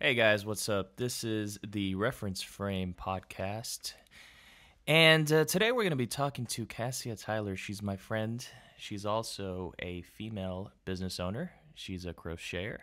Hey 0.00 0.14
guys, 0.14 0.44
what's 0.44 0.68
up? 0.68 0.96
This 0.96 1.22
is 1.22 1.56
the 1.66 1.94
Reference 1.94 2.42
Frame 2.42 2.94
podcast. 3.00 3.94
And 4.88 5.32
uh, 5.32 5.44
today 5.44 5.70
we're 5.70 5.84
going 5.84 5.90
to 5.90 5.96
be 5.96 6.08
talking 6.08 6.46
to 6.46 6.66
Cassia 6.66 7.14
Tyler. 7.14 7.54
She's 7.56 7.80
my 7.80 7.96
friend. 7.96 8.44
She's 8.76 9.06
also 9.06 9.72
a 9.78 10.02
female 10.02 10.72
business 10.84 11.20
owner. 11.20 11.52
She's 11.74 12.06
a 12.06 12.12
crocheter 12.12 12.78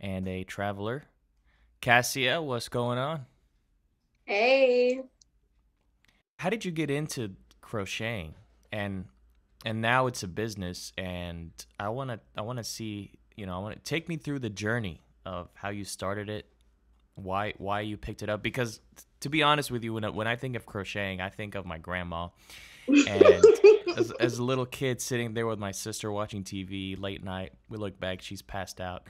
and 0.00 0.26
a 0.26 0.44
traveler. 0.44 1.04
Cassia, 1.82 2.40
what's 2.40 2.70
going 2.70 2.98
on? 2.98 3.26
Hey. 4.24 5.02
How 6.38 6.48
did 6.48 6.64
you 6.64 6.70
get 6.70 6.90
into 6.90 7.32
crocheting? 7.60 8.34
And 8.72 9.04
and 9.66 9.82
now 9.82 10.06
it's 10.06 10.22
a 10.22 10.28
business 10.28 10.92
and 10.96 11.52
I 11.78 11.90
want 11.90 12.10
to 12.10 12.20
I 12.34 12.40
want 12.40 12.56
to 12.56 12.64
see, 12.64 13.12
you 13.36 13.44
know, 13.44 13.54
I 13.54 13.58
want 13.58 13.76
to 13.76 13.82
take 13.82 14.08
me 14.08 14.16
through 14.16 14.38
the 14.38 14.50
journey 14.50 15.02
of 15.26 15.50
how 15.54 15.70
you 15.70 15.84
started 15.84 16.30
it, 16.30 16.46
why 17.16 17.54
why 17.58 17.80
you 17.80 17.96
picked 17.96 18.22
it 18.22 18.28
up 18.28 18.42
because 18.42 18.80
to 19.20 19.28
be 19.28 19.42
honest 19.42 19.70
with 19.70 19.82
you 19.82 19.94
when 19.94 20.04
I, 20.04 20.10
when 20.10 20.26
I 20.26 20.36
think 20.36 20.56
of 20.56 20.66
crocheting, 20.66 21.20
I 21.20 21.30
think 21.30 21.54
of 21.54 21.66
my 21.66 21.78
grandma. 21.78 22.28
And 22.86 23.44
as, 23.96 24.12
as 24.12 24.38
a 24.38 24.44
little 24.44 24.66
kid 24.66 25.00
sitting 25.00 25.34
there 25.34 25.46
with 25.46 25.58
my 25.58 25.72
sister 25.72 26.12
watching 26.12 26.44
TV 26.44 27.00
late 27.00 27.24
night, 27.24 27.52
we 27.68 27.78
look 27.78 27.98
back, 27.98 28.22
she's 28.22 28.42
passed 28.42 28.80
out, 28.80 29.04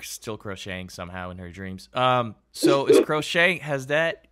still 0.00 0.36
crocheting 0.36 0.88
somehow 0.88 1.30
in 1.30 1.38
her 1.38 1.50
dreams. 1.50 1.88
Um, 1.94 2.34
so 2.52 2.86
is 2.86 3.00
crocheting 3.06 3.60
has 3.60 3.86
that 3.86 4.26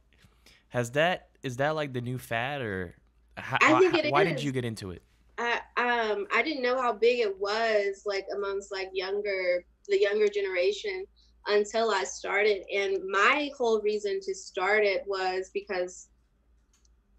has 0.69 0.91
that 0.93 1.29
is 1.43 1.57
that 1.57 1.75
like 1.75 1.93
the 1.93 2.01
new 2.01 2.19
fad 2.19 2.61
or 2.61 2.95
how, 3.37 3.57
I 3.63 3.79
think 3.79 3.95
it 3.95 4.13
why 4.13 4.25
is. 4.25 4.35
did 4.35 4.43
you 4.43 4.53
get 4.53 4.65
into 4.65 4.91
it? 4.91 5.03
I 5.39 5.61
um 5.77 6.27
I 6.35 6.43
didn't 6.43 6.63
know 6.63 6.81
how 6.81 6.93
big 6.93 7.21
it 7.21 7.41
was 7.41 8.03
like 8.05 8.27
amongst 8.35 8.71
like 8.71 8.91
younger 8.93 9.65
the 9.89 9.99
younger 9.99 10.29
generation 10.29 11.07
until 11.47 11.91
I 11.91 12.05
started 12.05 12.63
and 12.73 12.99
my 13.09 13.51
whole 13.57 13.81
reason 13.81 14.21
to 14.23 14.35
start 14.35 14.85
it 14.85 15.05
was 15.07 15.51
because 15.53 16.09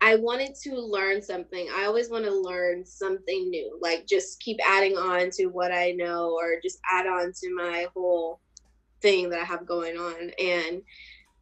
I 0.03 0.15
wanted 0.15 0.55
to 0.63 0.75
learn 0.75 1.21
something. 1.21 1.67
I 1.75 1.85
always 1.85 2.09
want 2.09 2.25
to 2.25 2.33
learn 2.33 2.83
something 2.85 3.49
new. 3.49 3.77
Like 3.81 4.07
just 4.07 4.39
keep 4.39 4.57
adding 4.67 4.97
on 4.97 5.29
to 5.31 5.47
what 5.47 5.71
I 5.71 5.91
know 5.91 6.31
or 6.31 6.59
just 6.61 6.79
add 6.91 7.05
on 7.05 7.31
to 7.33 7.55
my 7.55 7.87
whole 7.93 8.39
thing 9.01 9.29
that 9.29 9.41
I 9.41 9.45
have 9.45 9.65
going 9.65 9.97
on 9.97 10.31
and 10.39 10.81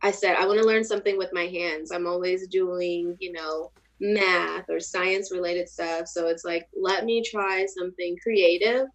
I 0.01 0.11
said 0.11 0.37
I 0.37 0.45
want 0.45 0.59
to 0.59 0.65
learn 0.67 0.83
something 0.83 1.17
with 1.17 1.33
my 1.33 1.45
hands. 1.45 1.91
I'm 1.91 2.07
always 2.07 2.47
doing, 2.47 3.17
you 3.19 3.33
know, 3.33 3.71
math 3.99 4.69
or 4.69 4.79
science 4.79 5.31
related 5.31 5.67
stuff. 5.67 6.07
So 6.07 6.27
it's 6.27 6.45
like, 6.45 6.67
let 6.79 7.05
me 7.05 7.21
try 7.23 7.65
something 7.65 8.17
creative 8.23 8.87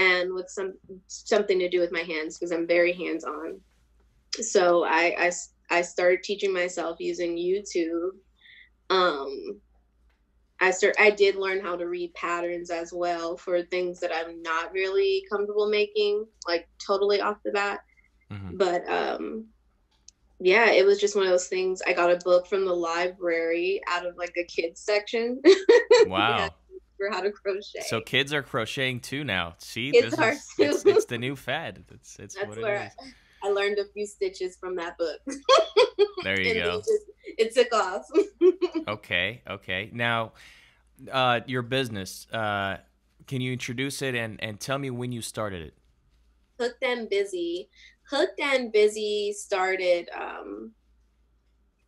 and 0.00 0.32
with 0.32 0.48
some 0.48 0.74
something 1.08 1.58
to 1.58 1.68
do 1.68 1.78
with 1.78 1.92
my 1.92 2.00
hands 2.00 2.38
because 2.38 2.52
I'm 2.52 2.66
very 2.66 2.92
hands 2.92 3.24
on. 3.24 3.60
So 4.40 4.84
I, 4.84 5.14
I 5.18 5.32
I 5.70 5.82
started 5.82 6.22
teaching 6.22 6.52
myself 6.52 6.96
using 7.00 7.36
YouTube. 7.36 8.10
Um, 8.88 9.60
I 10.60 10.70
start 10.70 10.96
I 10.98 11.10
did 11.10 11.36
learn 11.36 11.60
how 11.60 11.76
to 11.76 11.86
read 11.86 12.14
patterns 12.14 12.70
as 12.70 12.92
well 12.92 13.36
for 13.36 13.62
things 13.62 14.00
that 14.00 14.12
I'm 14.14 14.42
not 14.42 14.72
really 14.72 15.24
comfortable 15.30 15.68
making, 15.68 16.26
like 16.48 16.68
totally 16.84 17.20
off 17.20 17.36
the 17.44 17.52
bat. 17.52 17.80
Mhm. 18.32 18.58
But 18.58 18.88
um 18.88 19.46
yeah, 20.42 20.70
it 20.70 20.86
was 20.86 20.98
just 20.98 21.14
one 21.14 21.26
of 21.26 21.30
those 21.30 21.48
things. 21.48 21.82
I 21.86 21.92
got 21.92 22.10
a 22.10 22.24
book 22.24 22.46
from 22.46 22.64
the 22.64 22.72
library 22.74 23.82
out 23.86 24.06
of 24.06 24.16
like 24.16 24.32
a 24.38 24.44
kids 24.44 24.80
section 24.80 25.42
Wow. 26.06 26.48
For 27.00 27.10
how 27.10 27.22
to 27.22 27.30
crochet. 27.32 27.80
So 27.88 28.00
kids 28.00 28.32
are 28.34 28.42
crocheting 28.42 29.00
too 29.00 29.24
now. 29.24 29.54
See, 29.58 29.90
Kids 29.90 30.10
this 30.10 30.20
are 30.20 30.32
is, 30.32 30.46
it's, 30.58 30.82
too. 30.82 30.90
it's 30.90 31.04
the 31.06 31.18
new 31.18 31.34
fad. 31.34 31.82
It's 31.90 32.18
it's 32.18 32.34
That's 32.34 32.46
what 32.48 32.58
it 32.58 32.62
where 32.62 32.84
is. 32.84 33.12
I, 33.42 33.48
learned 33.48 33.78
a 33.78 33.86
few 33.86 34.06
stitches 34.06 34.56
from 34.56 34.76
that 34.76 34.98
book. 34.98 35.18
There 36.22 36.38
you 36.38 36.54
go. 36.62 36.78
It, 36.78 36.84
just, 36.84 37.04
it 37.38 37.54
took 37.54 37.74
off. 37.74 38.06
Okay, 38.88 39.42
okay. 39.48 39.90
Now, 39.92 40.32
uh, 41.10 41.40
your 41.46 41.62
business. 41.62 42.26
Uh, 42.32 42.78
can 43.26 43.40
you 43.40 43.52
introduce 43.52 44.02
it 44.02 44.14
and 44.14 44.42
and 44.42 44.58
tell 44.58 44.78
me 44.78 44.90
when 44.90 45.12
you 45.12 45.22
started 45.22 45.62
it? 45.62 45.74
Hooked 46.58 46.82
and 46.82 47.08
Busy. 47.08 47.68
Hooked 48.10 48.40
and 48.40 48.72
Busy 48.72 49.32
started 49.32 50.08
um, 50.18 50.72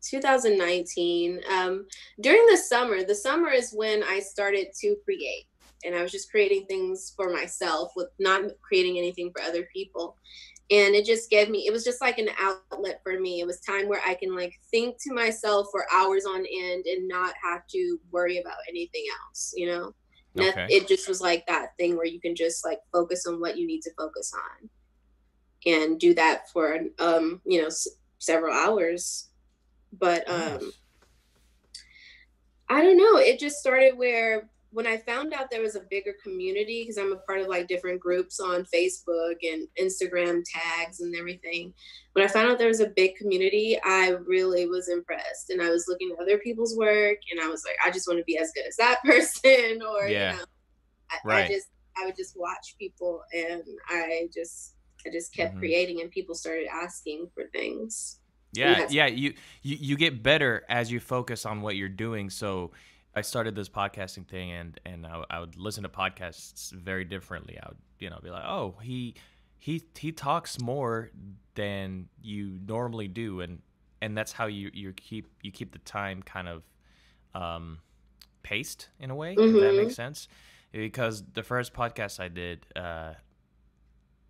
2019. 0.09 1.41
Um, 1.51 1.87
during 2.21 2.47
the 2.47 2.57
summer, 2.57 3.03
the 3.05 3.15
summer 3.15 3.51
is 3.51 3.73
when 3.73 4.03
I 4.03 4.21
started 4.21 4.69
to 4.81 4.97
create. 5.05 5.47
And 5.85 5.95
I 5.97 6.03
was 6.03 6.13
just 6.13 6.31
creating 6.31 6.67
things 6.67 7.13
for 7.17 7.33
myself 7.33 7.93
with 7.97 8.09
not 8.19 8.43
creating 8.63 8.99
anything 8.99 9.33
for 9.35 9.43
other 9.43 9.69
people. 9.73 10.17
And 10.71 10.95
it 10.95 11.05
just 11.05 11.29
gave 11.29 11.51
me, 11.51 11.67
it 11.67 11.73
was 11.73 11.85
just 11.85 12.01
like 12.01 12.19
an 12.19 12.29
outlet 12.41 13.01
for 13.03 13.19
me. 13.19 13.41
It 13.41 13.47
was 13.47 13.61
time 13.61 13.89
where 13.89 14.01
I 14.07 14.15
can 14.15 14.35
like 14.35 14.55
think 14.71 14.97
to 15.03 15.13
myself 15.13 15.67
for 15.73 15.87
hours 15.93 16.25
on 16.25 16.45
end 16.47 16.85
and 16.87 17.09
not 17.09 17.35
have 17.43 17.67
to 17.73 17.99
worry 18.11 18.39
about 18.39 18.57
anything 18.69 19.05
else, 19.27 19.53
you 19.57 19.67
know? 19.67 19.93
Okay. 20.39 20.67
It 20.71 20.89
just 20.89 21.09
was 21.09 21.21
like 21.21 21.45
that 21.47 21.71
thing 21.79 21.97
where 21.97 22.07
you 22.07 22.21
can 22.21 22.35
just 22.35 22.65
like 22.65 22.79
focus 22.93 23.27
on 23.27 23.41
what 23.41 23.59
you 23.59 23.67
need 23.67 23.83
to 23.83 23.91
focus 23.99 24.33
on 24.35 24.71
and 25.67 25.99
do 26.01 26.15
that 26.15 26.51
for 26.51 26.79
um 26.99 27.41
you 27.45 27.61
know 27.61 27.67
s- 27.67 27.89
several 28.19 28.53
hours 28.55 29.29
but 29.99 30.29
um 30.29 30.59
Nice. 30.61 30.79
i 32.69 32.83
don't 32.83 32.97
know 32.97 33.17
it 33.19 33.39
just 33.39 33.59
started 33.59 33.97
where 33.97 34.49
when 34.71 34.87
i 34.87 34.97
found 34.97 35.35
out 35.35 35.51
there 35.51 35.61
was 35.63 35.77
a 35.77 35.85
bigger 35.91 36.15
community 36.23 36.83
because 36.83 36.97
i'm 36.97 37.13
a 37.13 37.17
part 37.17 37.41
of 37.41 37.47
like 37.49 37.69
different 37.69 38.01
groups 38.01 38.41
on 38.41 38.65
facebook 38.65 39.35
and 39.43 39.69
instagram 39.81 40.43
tags 40.51 41.01
and 41.01 41.15
everything 41.15 41.73
when 42.15 42.25
i 42.25 42.29
found 42.29 42.51
out 42.51 42.59
there 42.59 42.69
was 42.69 42.81
a 42.81 42.89
big 42.97 43.15
community 43.17 43.79
i 43.85 44.11
really 44.27 44.67
was 44.67 44.89
impressed 44.89 45.51
and 45.51 45.61
i 45.61 45.69
was 45.69 45.87
looking 45.89 46.11
at 46.13 46.23
other 46.23 46.39
people's 46.39 46.77
work 46.77 47.19
and 47.31 47.41
i 47.41 47.49
was 47.49 47.65
like 47.67 47.77
i 47.85 47.91
just 47.91 48.09
want 48.09 48.19
to 48.19 48.25
be 48.25 48.39
as 48.39 48.51
good 48.53 48.67
as 48.67 48.77
that 48.77 49.01
person 49.05 49.81
or 49.83 50.09
Yeah. 50.09 50.33
you 50.33 50.39
know 50.39 50.45
I, 51.11 51.17
Right. 51.25 51.45
I 51.45 51.49
just 51.53 51.69
i 51.99 52.07
would 52.07 52.17
just 52.17 52.39
watch 52.39 52.75
people 52.79 53.23
and 53.35 53.63
i 53.91 54.29
just 54.35 54.77
i 55.07 55.11
just 55.11 55.35
kept 55.35 55.55
Mhm. 55.57 55.59
creating 55.59 56.01
and 56.01 56.11
people 56.11 56.35
started 56.35 56.67
asking 56.73 57.29
for 57.35 57.45
things 57.53 58.21
Yeah, 58.53 58.79
Yes. 58.79 58.93
yeah. 58.93 59.07
You, 59.07 59.35
you 59.63 59.77
you 59.81 59.97
get 59.97 60.23
better 60.23 60.65
as 60.69 60.91
you 60.93 61.01
focus 61.01 61.47
on 61.47 61.63
what 61.63 61.77
you're 61.77 61.89
doing. 61.89 62.31
So 62.31 62.73
I 63.15 63.23
started 63.23 63.55
this 63.55 63.69
podcasting 63.69 64.27
thing, 64.27 64.51
and 64.53 64.79
and 64.85 65.07
I, 65.07 65.25
I 65.31 65.41
would 65.41 65.57
listen 65.57 65.83
to 65.85 65.89
podcasts 65.89 66.73
very 66.73 67.05
differently. 67.05 67.59
I 67.63 67.69
would 67.69 67.79
you 67.99 68.11
know 68.11 68.19
be 68.23 68.31
like, 68.31 68.45
oh, 68.45 68.75
he 68.83 69.15
he 69.59 69.83
he 69.99 70.13
talks 70.13 70.61
more 70.61 71.11
than 71.55 72.09
you 72.23 72.59
normally 72.67 73.09
do, 73.09 73.41
and 73.41 73.61
and 74.01 74.17
that's 74.17 74.33
how 74.33 74.47
you 74.47 74.71
you 74.75 74.93
keep 74.93 75.29
you 75.43 75.51
keep 75.51 75.73
the 75.73 75.79
time 75.81 76.23
kind 76.23 76.49
of 76.49 76.63
um 77.35 77.79
paced 78.43 78.89
in 79.01 79.11
a 79.11 79.15
way. 79.15 79.33
If 79.35 79.39
that 79.39 79.73
Mhm. 79.73 79.77
makes 79.77 79.95
sense. 79.95 80.29
Because 80.73 81.23
the 81.35 81.43
first 81.43 81.75
podcast 81.75 82.19
I 82.19 82.29
did, 82.29 82.65
uh, 82.75 83.13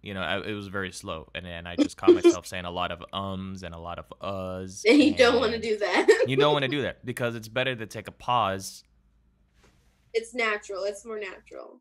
you 0.02 0.14
know, 0.14 0.20
I, 0.20 0.40
it 0.40 0.52
was 0.52 0.66
very 0.66 0.90
slow, 0.92 1.30
and 1.34 1.46
then 1.46 1.66
I 1.66 1.76
just 1.76 1.96
caught 1.96 2.12
myself 2.12 2.46
saying 2.46 2.64
a 2.64 2.70
lot 2.70 2.90
of 2.90 3.04
ums 3.12 3.62
and 3.62 3.74
a 3.74 3.78
lot 3.78 3.98
of 3.98 4.06
uhs. 4.20 4.82
and 4.88 4.98
you 5.02 5.14
don't 5.14 5.38
want 5.40 5.52
to 5.52 5.60
do 5.60 5.78
that 5.78 6.06
You 6.26 6.36
don't 6.36 6.52
want 6.52 6.64
to 6.64 6.68
do 6.68 6.82
that 6.82 7.04
because 7.06 7.34
it's 7.36 7.48
better 7.48 7.74
to 7.76 7.86
take 7.86 8.08
a 8.08 8.12
pause. 8.12 8.84
it's 10.12 10.34
natural 10.34 10.84
it's 10.84 11.04
more 11.04 11.18
natural 11.18 11.80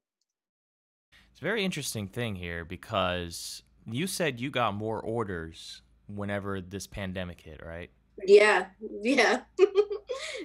It's 1.32 1.42
a 1.42 1.44
very 1.44 1.66
interesting 1.66 2.08
thing 2.08 2.36
here 2.36 2.64
because 2.64 3.64
you 3.86 4.06
said 4.08 4.40
you 4.40 4.50
got 4.52 4.74
more 4.76 5.00
orders 5.02 5.82
whenever 6.08 6.62
this 6.62 6.88
pandemic 6.88 7.42
hit, 7.42 7.62
right? 7.66 7.90
Yeah 8.26 8.66
yeah 9.02 9.42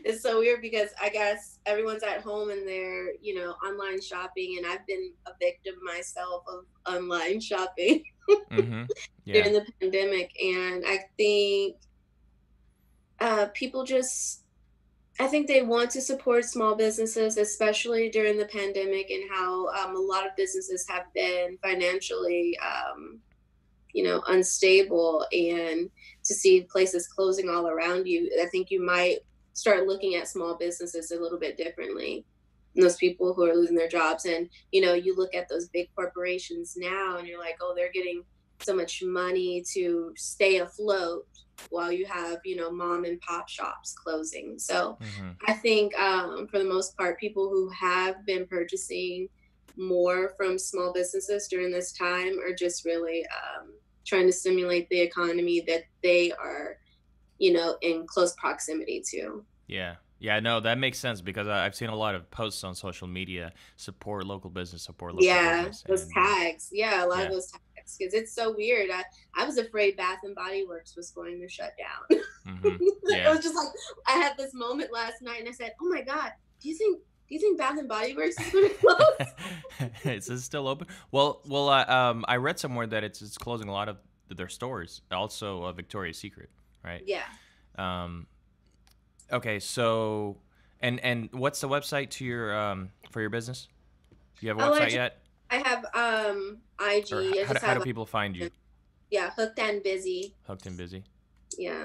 it's 0.05 0.23
so 0.23 0.39
weird 0.39 0.63
because 0.63 0.91
i 1.01 1.09
guess 1.09 1.59
everyone's 1.67 2.03
at 2.03 2.23
home 2.23 2.51
and 2.51 2.67
they're 2.67 3.13
you 3.21 3.35
know 3.35 3.51
online 3.67 4.01
shopping 4.01 4.57
and 4.57 4.67
i've 4.67 4.87
been 4.87 5.13
a 5.27 5.33
victim 5.41 5.75
myself 5.85 6.43
of 6.49 6.65
online 6.93 7.41
shopping 7.51 8.03
Mm-hmm. 8.51 8.83
Yeah. 9.25 9.35
during 9.35 9.53
the 9.53 9.67
pandemic 9.81 10.33
and 10.43 10.85
i 10.87 10.99
think 11.17 11.77
uh, 13.21 13.47
people 13.55 13.85
just 13.85 14.43
i 15.21 15.27
think 15.27 15.47
they 15.47 15.63
want 15.63 15.91
to 15.93 16.01
support 16.01 16.45
small 16.45 16.75
businesses 16.75 17.37
especially 17.37 18.11
during 18.11 18.37
the 18.37 18.47
pandemic 18.47 19.11
and 19.11 19.31
how 19.31 19.69
um, 19.69 19.95
a 19.95 19.99
lot 20.01 20.27
of 20.27 20.35
businesses 20.37 20.85
have 20.89 21.05
been 21.15 21.57
financially 21.63 22.59
um, 22.59 23.21
you 23.93 24.03
know 24.03 24.23
unstable 24.29 25.25
and 25.33 25.89
to 26.27 26.35
see 26.35 26.67
places 26.71 27.07
closing 27.07 27.49
all 27.49 27.69
around 27.69 28.07
you 28.07 28.31
i 28.43 28.47
think 28.47 28.71
you 28.71 28.85
might 28.85 29.19
start 29.57 29.87
looking 29.87 30.15
at 30.17 30.29
small 30.29 30.55
businesses 30.55 31.11
a 31.11 31.19
little 31.19 31.39
bit 31.39 31.57
differently. 31.57 32.25
And 32.75 32.85
those 32.85 32.97
people 32.97 33.33
who 33.33 33.45
are 33.45 33.55
losing 33.55 33.75
their 33.75 33.89
jobs 33.89 34.27
and 34.27 34.51
you 34.71 34.83
know 34.83 34.93
you 34.93 35.17
look 35.17 35.35
at 35.35 35.49
those 35.49 35.69
big 35.71 35.89
corporations 35.97 36.75
now 36.77 37.17
and 37.17 37.27
you're 37.27 37.41
like 37.41 37.57
oh 37.63 37.73
they're 37.75 37.91
getting 37.91 38.23
so 38.61 38.77
much 38.77 39.03
money 39.03 39.65
to 39.73 40.13
stay 40.15 40.59
afloat 40.59 41.27
while 41.71 41.91
you 41.91 42.05
have 42.05 42.39
you 42.45 42.55
know 42.55 42.71
mom 42.71 43.05
and 43.07 43.19
pop 43.23 43.49
shops 43.49 43.95
closing. 43.95 44.59
So 44.59 44.99
hmm 45.01 45.31
i 45.49 45.53
think 45.53 45.99
um, 45.99 46.47
for 46.49 46.59
the 46.59 46.65
most 46.65 46.97
part 46.97 47.19
people 47.19 47.49
who 47.49 47.71
have 47.71 48.25
been 48.27 48.47
purchasing 48.47 49.29
more 49.77 50.33
from 50.37 50.59
small 50.59 50.93
businesses 50.93 51.49
during 51.49 51.71
this 51.71 51.93
time 51.93 52.39
are 52.41 52.55
just 52.55 52.85
really 52.85 53.25
um, 53.27 53.69
trying 54.07 54.27
to 54.27 54.33
stimulate 54.33 54.89
the 54.89 55.01
economy 55.01 55.63
that 55.67 55.83
they 56.03 56.33
are, 56.33 56.79
you 57.39 57.53
know, 57.53 57.77
in 57.83 58.07
close 58.07 58.35
proximity 58.37 59.03
to. 59.11 59.45
Yeah. 59.67 59.97
Yeah, 60.19 60.41
no, 60.41 60.61
that 60.61 60.79
makes 60.79 60.99
sense 60.99 61.21
because 61.21 61.47
I- 61.47 61.67
I've 61.67 61.75
seen 61.75 61.91
a 61.91 61.95
lot 61.97 62.15
of 62.15 62.31
posts 62.31 62.65
on 62.65 62.75
social 62.75 63.07
media 63.07 63.53
support 63.77 64.25
local 64.25 64.49
business, 64.49 64.83
support 64.83 65.13
local 65.13 65.27
yeah, 65.27 65.59
business. 65.67 65.85
those 65.87 66.03
and- 66.05 66.13
tags. 66.15 66.71
Yeah, 66.73 67.05
a 67.05 67.07
lot 67.07 67.19
Yeah. 67.19 67.25
of 67.27 67.33
those 67.33 67.51
tags 67.51 67.97
because 67.99 68.15
it's 68.15 68.33
so 68.35 68.55
weird. 68.57 68.89
I, 68.91 69.05
I 69.35 69.45
was 69.45 69.59
afraid 69.59 69.97
Bath 69.99 70.21
and 70.23 70.35
Body 70.35 70.65
Works 70.67 70.97
was 70.97 71.11
going 71.11 71.39
to 71.41 71.49
shut 71.49 71.73
down. 71.79 72.21
Mhm. 72.47 72.79
Yeah. 73.09 73.29
I 73.29 73.35
was 73.35 73.43
just 73.43 73.57
like, 73.57 73.67
I 74.07 74.13
had 74.13 74.37
this 74.39 74.55
moment 74.55 74.93
last 74.93 75.21
night, 75.21 75.41
and 75.41 75.49
I 75.49 75.53
said, 75.53 75.73
"Oh 75.83 75.89
my 75.89 76.01
god, 76.03 76.31
do 76.61 76.69
you 76.69 76.77
think 76.77 77.01
do 77.29 77.35
you 77.35 77.41
think 77.41 77.59
Bath 77.59 77.79
and 77.79 77.89
Body 77.89 78.15
Works 78.17 78.39
is 78.41 78.53
going 78.53 78.69
to 78.71 78.75
close?" 78.75 79.91
is 80.05 80.27
this 80.27 80.45
still 80.45 80.69
open? 80.69 80.87
Well, 81.11 81.41
well, 81.47 81.69
uh, 81.69 81.85
um, 81.87 82.25
I 82.29 82.37
read 82.37 82.59
somewhere 82.59 82.87
that 82.87 83.05
it's 83.05 83.23
it's 83.23 83.37
closing 83.39 83.69
a 83.69 83.73
lot 83.73 83.89
of 83.89 83.97
their 84.29 84.49
stores. 84.49 85.03
Also, 85.13 85.63
uh, 85.65 85.73
Victoria's 85.73 86.19
Secret, 86.19 86.51
right? 86.85 87.03
yeah. 87.07 87.23
Um, 87.79 88.27
okay, 89.33 89.59
so 89.59 90.39
and 90.81 90.99
and 91.01 91.29
what's 91.33 91.61
the 91.61 91.69
website 91.69 92.11
to 92.11 92.25
your 92.25 92.57
um 92.59 92.91
for 93.11 93.21
your 93.21 93.31
business? 93.31 93.69
Do 94.39 94.47
you 94.47 94.49
have 94.51 94.59
a 94.59 94.63
Oh, 94.65 94.73
I 94.75 94.81
website 94.81 94.93
yet? 94.93 95.23
I 95.51 95.57
have 95.59 95.85
um 95.95 96.59
IG. 96.81 97.13
Or 97.13 97.23
just 97.23 97.47
how, 97.47 97.53
do, 97.55 97.67
how 97.67 97.75
do 97.75 97.81
people 97.81 98.07
find 98.07 98.37
you? 98.37 98.51
yeah, 99.11 99.31
hooked 99.37 99.59
and 99.59 99.83
busy. 99.83 100.35
Hooked 100.47 100.67
and 100.67 100.77
busy. 100.77 101.05
Yeah, 101.57 101.85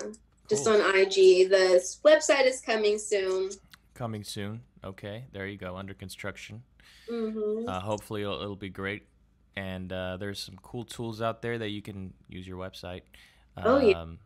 just 0.49 0.65
Cool. 0.65 0.81
on 0.81 0.95
IG. 0.99 1.49
The 1.49 1.81
website 2.03 2.45
is 2.45 2.59
coming 2.61 2.97
soon. 2.97 3.51
Coming 3.93 4.23
soon. 4.23 4.61
Okay, 4.83 5.25
there 5.31 5.45
you 5.47 5.57
go. 5.57 5.75
Under 5.77 5.93
construction. 5.93 6.63
hmm 7.09 7.67
Uh, 7.67 7.79
hopefully, 7.79 8.21
it'll, 8.23 8.41
it'll 8.41 8.55
be 8.55 8.69
great. 8.69 9.03
And 9.55 9.91
uh, 9.91 10.17
there's 10.17 10.39
some 10.39 10.55
cool 10.63 10.85
tools 10.85 11.21
out 11.21 11.41
there 11.41 11.57
that 11.57 11.69
you 11.69 11.81
can 11.81 12.13
use 12.29 12.47
your 12.47 12.57
website. 12.57 13.01
Oh, 13.57 13.79
yeah. 13.79 14.01
Um, 14.01 14.19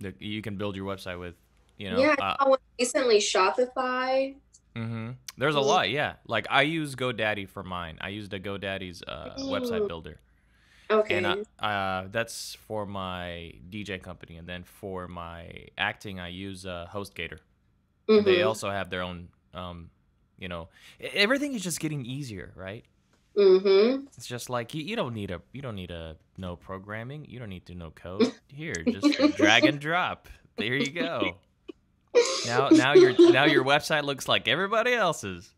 that 0.00 0.20
you 0.20 0.42
can 0.42 0.56
build 0.56 0.76
your 0.76 0.86
website 0.86 1.18
with. 1.18 1.34
You 1.78 1.90
know. 1.90 1.98
yeah, 2.00 2.14
Uh, 2.18 2.36
I 2.38 2.54
recently 2.78 3.18
Shopify. 3.18 4.34
Mm-hmm. 4.74 5.10
There's 5.38 5.56
a 5.56 5.58
Mm. 5.58 5.66
lot, 5.66 5.90
yeah. 5.90 6.14
Like 6.26 6.46
I 6.50 6.62
use 6.62 6.94
GoDaddy 6.94 7.48
for 7.48 7.62
mine. 7.62 7.98
I 8.00 8.08
use 8.10 8.28
the 8.28 8.38
GoDaddy's 8.38 9.02
uh, 9.02 9.34
website 9.48 9.82
Mm. 9.82 9.88
builder, 9.88 10.20
Okay. 10.90 11.16
and 11.16 11.26
uh, 11.26 11.64
uh, 11.64 12.08
that's 12.10 12.54
for 12.54 12.86
my 12.86 13.54
DJ 13.70 13.98
company. 14.02 14.36
And 14.36 14.46
then 14.46 14.64
for 14.64 15.08
my 15.08 15.66
acting, 15.78 16.20
I 16.20 16.28
use 16.28 16.66
uh, 16.66 16.86
HostGator. 16.92 17.38
They 18.06 18.38
Mhm. 18.38 18.46
also 18.46 18.70
have 18.70 18.88
their 18.90 19.02
own, 19.02 19.28
um, 19.56 19.90
you 20.38 20.48
know, 20.48 20.68
everything 21.00 21.54
is 21.54 21.62
just 21.62 21.80
getting 21.80 22.04
easier, 22.04 22.52
right? 22.54 22.84
Mhm. 23.36 24.06
It's 24.16 24.26
just 24.26 24.48
like 24.48 24.74
you, 24.74 24.82
you 24.82 24.96
don't 24.96 25.12
need 25.14 25.30
a 25.30 25.40
you 25.52 25.60
don't 25.62 25.74
need 25.74 25.90
a 25.90 26.16
no 26.38 26.56
programming. 26.56 27.26
You 27.28 27.38
don't 27.38 27.48
need 27.50 27.66
to 27.66 27.74
know 27.74 27.90
code. 27.90 28.32
Here, 28.48 28.74
just 28.74 29.08
drag 29.36 29.64
and 29.64 29.78
drop. 29.80 30.28
There 30.56 30.74
you 30.74 30.90
go. 30.90 31.36
Now 32.46 32.68
now 32.72 32.94
your 32.94 33.12
now 33.32 33.44
your 33.44 33.64
website 33.64 34.04
looks 34.04 34.26
like 34.28 34.48
everybody 34.48 34.94
else's. 34.94 35.52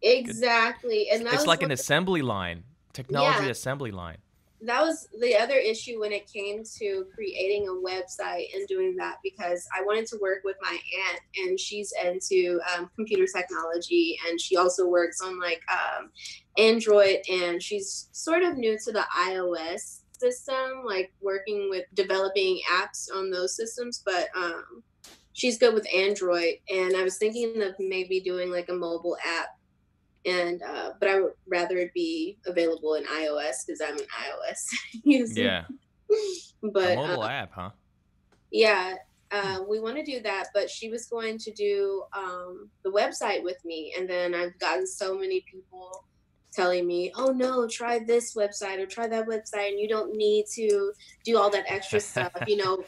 Exactly, 0.00 1.10
and 1.10 1.26
It's 1.26 1.46
like 1.46 1.62
an 1.62 1.70
assembly 1.72 2.22
line, 2.22 2.62
technology 2.92 3.44
Yeah. 3.46 3.50
assembly 3.50 3.90
line. 3.90 4.18
That 4.62 4.82
was 4.82 5.08
the 5.20 5.36
other 5.36 5.54
issue 5.54 6.00
when 6.00 6.12
it 6.12 6.30
came 6.30 6.62
to 6.78 7.06
creating 7.14 7.68
a 7.68 7.72
website 7.72 8.46
and 8.54 8.66
doing 8.66 8.96
that 8.96 9.16
because 9.22 9.66
I 9.76 9.82
wanted 9.82 10.06
to 10.08 10.18
work 10.20 10.40
with 10.44 10.56
my 10.60 10.70
aunt 10.70 11.20
and 11.36 11.60
she's 11.60 11.92
into 12.04 12.60
um, 12.74 12.90
computer 12.96 13.26
technology 13.26 14.18
and 14.28 14.40
she 14.40 14.56
also 14.56 14.88
works 14.88 15.20
on 15.20 15.40
like 15.40 15.62
um, 15.70 16.10
Android 16.58 17.18
and 17.30 17.62
she's 17.62 18.08
sort 18.12 18.42
of 18.42 18.56
new 18.56 18.76
to 18.84 18.92
the 18.92 19.04
iOS 19.16 20.00
system, 20.18 20.82
like 20.84 21.12
working 21.20 21.68
with 21.70 21.84
developing 21.94 22.60
apps 22.72 23.06
on 23.14 23.30
those 23.30 23.54
systems, 23.54 24.02
but 24.04 24.28
um, 24.36 24.82
she's 25.32 25.58
good 25.58 25.74
with 25.74 25.86
Android. 25.94 26.54
And 26.68 26.96
I 26.96 27.04
was 27.04 27.18
thinking 27.18 27.62
of 27.62 27.74
maybe 27.78 28.20
doing 28.20 28.50
like 28.50 28.68
a 28.68 28.74
mobile 28.74 29.16
app 29.24 29.57
and 30.28 30.62
uh, 30.62 30.90
but 31.00 31.08
I 31.08 31.20
would 31.20 31.32
rather 31.48 31.78
it 31.78 31.92
be 31.94 32.38
available 32.46 32.94
in 32.94 33.04
iOS 33.04 33.66
because 33.66 33.80
I'm 33.84 33.94
an 33.98 34.04
iOS 34.04 34.58
user. 35.04 35.42
Yeah, 35.42 35.64
But 36.62 36.92
a 36.92 36.96
mobile 36.96 37.22
uh, 37.22 37.28
app, 37.28 37.52
huh? 37.52 37.70
yeah, 38.50 38.94
uh, 39.30 39.60
we 39.68 39.80
want 39.80 39.96
to 39.96 40.04
do 40.04 40.20
that. 40.22 40.48
But 40.54 40.70
she 40.70 40.90
was 40.90 41.06
going 41.06 41.38
to 41.38 41.52
do 41.52 42.04
um, 42.12 42.68
the 42.84 42.90
website 42.90 43.42
with 43.42 43.64
me, 43.64 43.94
and 43.96 44.08
then 44.08 44.34
I've 44.34 44.58
gotten 44.58 44.86
so 44.86 45.16
many 45.16 45.44
people 45.50 46.04
telling 46.52 46.86
me, 46.86 47.12
"Oh 47.14 47.32
no, 47.32 47.66
try 47.66 47.98
this 47.98 48.34
website 48.34 48.78
or 48.78 48.86
try 48.86 49.06
that 49.08 49.26
website, 49.26 49.70
and 49.70 49.80
you 49.80 49.88
don't 49.88 50.16
need 50.16 50.46
to 50.54 50.92
do 51.24 51.38
all 51.38 51.50
that 51.50 51.64
extra 51.68 52.00
stuff." 52.12 52.32
You 52.46 52.56
know. 52.56 52.84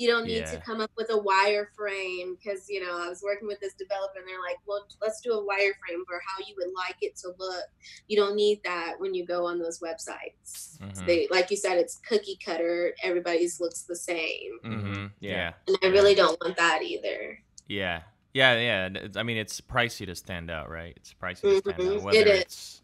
You 0.00 0.08
don't 0.08 0.24
need 0.26 0.46
to 0.46 0.58
come 0.60 0.80
up 0.80 0.90
with 0.96 1.10
a 1.10 1.18
wireframe 1.18 2.38
because 2.38 2.64
you 2.70 2.82
know 2.82 2.98
I 3.04 3.08
was 3.08 3.20
working 3.22 3.46
with 3.46 3.60
this 3.60 3.74
developer 3.74 4.18
and 4.18 4.26
they're 4.26 4.40
like, 4.40 4.56
well, 4.66 4.86
let's 5.02 5.20
do 5.20 5.32
a 5.32 5.42
wireframe 5.42 6.02
for 6.06 6.18
how 6.26 6.42
you 6.48 6.54
would 6.56 6.72
like 6.74 6.96
it 7.02 7.16
to 7.16 7.28
look. 7.38 7.64
You 8.08 8.16
don't 8.16 8.34
need 8.34 8.62
that 8.64 8.94
when 8.98 9.12
you 9.12 9.26
go 9.26 9.44
on 9.46 9.58
those 9.58 9.80
websites. 9.80 10.78
Mhm. 10.80 11.06
They, 11.06 11.28
like 11.30 11.50
you 11.50 11.58
said, 11.58 11.76
it's 11.76 12.00
cookie 12.08 12.38
cutter. 12.42 12.94
Everybody's 13.02 13.60
looks 13.60 13.82
the 13.82 13.94
same, 13.94 14.58
Mm-hmm. 14.64 15.06
Yeah, 15.20 15.52
and 15.68 15.76
I 15.82 15.88
really 15.88 16.14
don't 16.14 16.40
want 16.42 16.56
that 16.56 16.80
either. 16.82 17.38
yeah, 17.68 18.00
yeah, 18.32 18.88
yeah. 18.90 19.06
I 19.16 19.22
mean, 19.22 19.36
it's 19.36 19.60
pricey 19.60 20.06
to 20.06 20.14
stand 20.14 20.50
out, 20.50 20.70
right? 20.70 20.94
It's 20.96 21.12
pricey 21.12 21.42
to 21.42 21.58
stand 21.58 21.82
out, 21.82 22.02
whether 22.02 22.18
it 22.20 22.26
is. 22.26 22.42
it's 22.42 22.82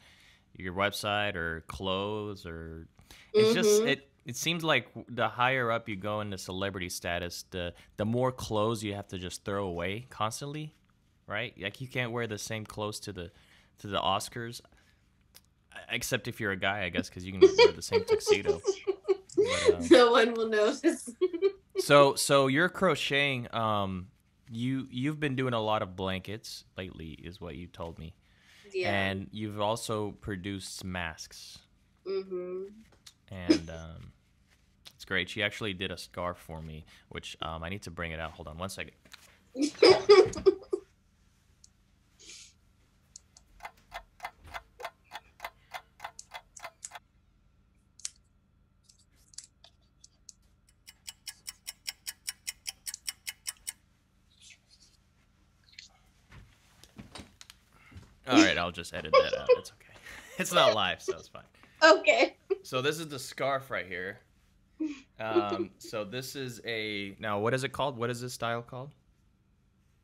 your 0.54 0.74
website 0.74 1.34
or 1.34 1.62
clothes 1.66 2.44
or 2.44 2.88
it's 3.32 3.54
just 3.54 3.82
Mhm. 3.82 3.88
it 3.88 4.10
it 4.26 4.36
seems 4.36 4.62
like 4.64 4.88
the 5.08 5.28
higher 5.28 5.70
up 5.70 5.88
you 5.88 5.96
go 5.96 6.20
in 6.20 6.28
the 6.30 6.36
celebrity 6.38 6.88
status 6.90 7.44
the 7.50 7.72
the 7.96 8.04
more 8.04 8.32
clothes 8.32 8.82
you 8.84 8.92
have 8.94 9.06
to 9.08 9.18
just 9.18 9.44
throw 9.44 9.66
away 9.66 10.06
constantly 10.10 10.74
right 11.26 11.54
like 11.60 11.80
you 11.80 11.88
can't 11.88 12.12
wear 12.12 12.26
the 12.26 12.36
same 12.38 12.66
clothes 12.66 13.00
to 13.00 13.12
the 13.12 13.30
to 13.78 13.86
the 13.86 13.98
oscars 13.98 14.60
except 15.90 16.26
if 16.28 16.40
you're 16.40 16.52
a 16.52 16.56
guy 16.56 16.82
i 16.84 16.88
guess 16.88 17.08
because 17.08 17.24
you 17.24 17.32
can 17.32 17.40
wear 17.40 17.72
the 17.72 17.82
same 17.82 18.04
tuxedo 18.04 18.60
But, 19.36 19.74
um, 19.74 19.86
no 19.90 20.12
one 20.12 20.32
will 20.32 20.48
notice. 20.48 21.10
so 21.78 22.14
so 22.14 22.46
you're 22.46 22.70
crocheting 22.70 23.46
um 23.54 24.06
you 24.50 24.86
you've 24.90 25.20
been 25.20 25.36
doing 25.36 25.52
a 25.52 25.60
lot 25.60 25.82
of 25.82 25.94
blankets 25.94 26.64
lately 26.78 27.10
is 27.10 27.38
what 27.38 27.54
you 27.54 27.66
told 27.66 27.98
me 27.98 28.14
yeah. 28.72 28.90
and 28.90 29.28
you've 29.32 29.60
also 29.60 30.12
produced 30.20 30.84
masks 30.84 31.58
Mm-hmm. 32.06 32.62
and 33.30 33.68
um, 33.70 34.12
great. 35.06 35.28
She 35.28 35.42
actually 35.42 35.72
did 35.74 35.90
a 35.90 35.96
scarf 35.96 36.36
for 36.38 36.60
me, 36.60 36.84
which 37.08 37.36
um, 37.40 37.62
I 37.62 37.68
need 37.68 37.82
to 37.82 37.90
bring 37.90 38.12
it 38.12 38.20
out. 38.20 38.32
Hold 38.32 38.48
on 38.48 38.58
one 38.58 38.68
second. 38.68 38.92
All 58.28 58.44
right, 58.44 58.58
I'll 58.58 58.72
just 58.72 58.92
edit 58.92 59.12
that 59.12 59.38
out. 59.40 59.48
It's 59.56 59.70
okay. 59.72 59.82
It's 60.38 60.52
not 60.52 60.74
live, 60.74 61.00
so 61.00 61.16
it's 61.16 61.28
fine. 61.28 61.44
okay. 61.82 62.36
So 62.62 62.82
this 62.82 62.98
is 62.98 63.08
the 63.08 63.18
scarf 63.18 63.70
right 63.70 63.86
here. 63.86 64.18
Um, 65.18 65.70
so 65.78 66.04
this 66.04 66.36
is 66.36 66.60
a 66.66 67.16
now. 67.18 67.38
What 67.38 67.54
is 67.54 67.64
it 67.64 67.72
called? 67.72 67.96
What 67.96 68.10
is 68.10 68.20
this 68.20 68.34
style 68.34 68.62
called? 68.62 68.90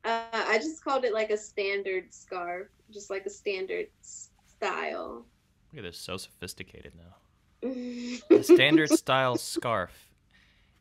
Uh, 0.05 0.23
I 0.33 0.59
just 0.59 0.83
called 0.83 1.05
it 1.05 1.13
like 1.13 1.31
a 1.31 1.37
standard 1.37 2.13
scarf, 2.13 2.69
just 2.91 3.11
like 3.11 3.25
a 3.27 3.31
standard 3.31 3.87
style. 4.01 5.25
Look 5.73 5.79
at 5.79 5.83
this, 5.85 5.99
so 5.99 6.17
sophisticated 6.17 6.93
now. 6.97 7.17
A 8.31 8.43
standard 8.43 8.91
style 8.91 9.37
scarf. 9.37 10.11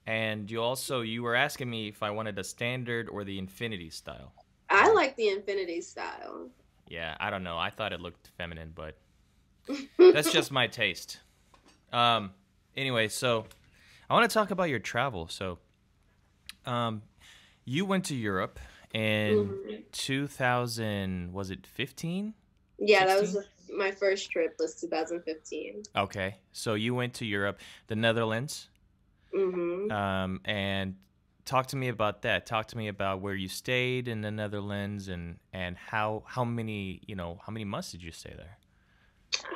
And 0.07 0.49
you 0.49 0.61
also 0.61 1.01
you 1.01 1.21
were 1.21 1.35
asking 1.35 1.69
me 1.69 1.87
if 1.87 2.01
I 2.01 2.09
wanted 2.09 2.39
a 2.39 2.43
standard 2.43 3.07
or 3.07 3.23
the 3.23 3.37
infinity 3.37 3.91
style. 3.91 4.33
I 4.69 4.91
like 4.91 5.15
the 5.15 5.29
infinity 5.29 5.81
style. 5.81 6.49
Yeah, 6.87 7.15
I 7.19 7.29
don't 7.29 7.43
know. 7.43 7.57
I 7.57 7.69
thought 7.69 7.93
it 7.93 8.01
looked 8.01 8.29
feminine, 8.37 8.73
but 8.73 8.97
that's 9.99 10.31
just 10.31 10.51
my 10.51 10.65
taste. 10.65 11.19
Um 11.93 12.31
anyway, 12.75 13.07
so 13.09 13.45
I 14.11 14.13
want 14.13 14.29
to 14.29 14.33
talk 14.33 14.51
about 14.51 14.67
your 14.67 14.79
travel. 14.79 15.29
So 15.29 15.57
um 16.65 17.01
you 17.63 17.85
went 17.85 18.03
to 18.05 18.15
Europe 18.15 18.59
in 18.93 19.47
Mhm. 19.47 19.83
2000 19.93 21.31
was 21.31 21.49
it 21.49 21.65
15? 21.65 22.33
Yeah, 22.77 23.05
that 23.05 23.21
was 23.21 23.31
16? 23.31 23.41
the- 23.67 23.73
my 23.77 23.91
first 23.91 24.29
trip 24.29 24.57
was 24.59 24.75
2015. 24.81 25.83
Okay. 25.95 26.39
So 26.51 26.73
you 26.73 26.93
went 26.93 27.13
to 27.15 27.25
Europe, 27.25 27.61
the 27.87 27.95
Netherlands. 27.95 28.67
Mm-hmm. 29.33 29.89
Um, 29.89 30.41
and 30.43 30.97
talk 31.45 31.67
to 31.67 31.77
me 31.77 31.87
about 31.87 32.23
that. 32.23 32.45
Talk 32.45 32.67
to 32.67 32.77
me 32.77 32.89
about 32.89 33.21
where 33.21 33.33
you 33.33 33.47
stayed 33.47 34.09
in 34.09 34.19
the 34.19 34.31
Netherlands 34.31 35.07
and 35.07 35.39
and 35.53 35.77
how 35.77 36.23
how 36.25 36.43
many 36.43 36.99
you 37.07 37.15
know 37.15 37.39
how 37.45 37.53
many 37.53 37.63
months 37.63 37.93
did 37.93 38.03
you 38.03 38.11
stay 38.11 38.33
there? 38.35 38.57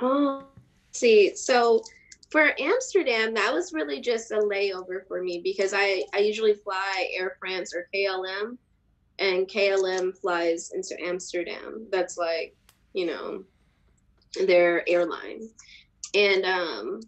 Oh, 0.01 0.45
see, 0.93 1.35
so 1.35 1.83
for 2.29 2.53
Amsterdam, 2.59 3.33
that 3.33 3.53
was 3.53 3.73
really 3.73 4.01
just 4.01 4.31
a 4.31 4.37
layover 4.37 5.07
for 5.07 5.21
me 5.21 5.41
because 5.43 5.73
I, 5.73 6.03
I 6.13 6.19
usually 6.19 6.53
fly 6.53 7.07
Air 7.13 7.37
France 7.39 7.73
or 7.73 7.87
KLM, 7.93 8.57
and 9.19 9.47
KLM 9.47 10.17
flies 10.17 10.71
into 10.73 10.95
Amsterdam. 11.01 11.87
That's 11.91 12.17
like, 12.17 12.55
you 12.93 13.05
know, 13.05 13.43
their 14.45 14.87
airline. 14.89 15.49
And 16.13 16.45
um, 16.45 16.99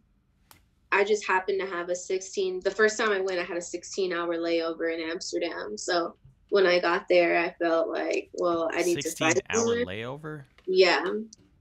I 0.92 1.04
just 1.04 1.28
happened 1.28 1.60
to 1.62 1.68
have 1.68 1.90
a 1.90 1.96
16. 1.96 2.62
The 2.64 2.72
first 2.72 2.98
time 2.98 3.12
I 3.12 3.20
went, 3.20 3.40
I 3.40 3.44
had 3.44 3.58
a 3.58 3.62
16 3.62 4.14
hour 4.14 4.38
layover 4.38 4.94
in 4.94 5.10
Amsterdam. 5.10 5.78
So 5.78 6.16
when 6.50 6.66
I 6.66 6.80
got 6.80 7.08
there, 7.10 7.38
I 7.38 7.54
felt 7.62 7.90
like, 7.90 8.30
well, 8.34 8.70
I 8.74 8.84
need 8.84 9.02
16 9.02 9.28
to 9.28 9.36
16 9.36 9.42
hour 9.50 9.86
layover. 9.86 10.44
Yeah. 10.66 11.04